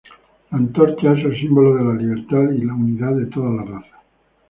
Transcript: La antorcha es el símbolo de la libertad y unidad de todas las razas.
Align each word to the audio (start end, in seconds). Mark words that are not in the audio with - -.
La 0.49 0.57
antorcha 0.57 1.13
es 1.13 1.23
el 1.25 1.39
símbolo 1.39 1.75
de 1.75 1.83
la 1.83 1.93
libertad 1.93 2.49
y 2.57 2.65
unidad 2.65 3.11
de 3.17 3.27
todas 3.27 3.53
las 3.57 3.69
razas. 3.69 4.01